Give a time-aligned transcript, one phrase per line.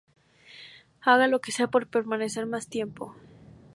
[1.01, 3.15] Haga lo que sea por permanecer más tiempo.